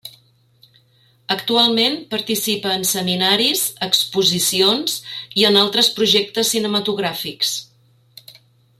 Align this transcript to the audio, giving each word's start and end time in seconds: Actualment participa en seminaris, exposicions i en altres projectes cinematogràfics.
Actualment 1.33 1.97
participa 2.13 2.71
en 2.77 2.87
seminaris, 2.93 3.61
exposicions 3.89 4.99
i 5.43 5.49
en 5.51 5.63
altres 5.65 5.95
projectes 6.01 6.55
cinematogràfics. 6.57 7.57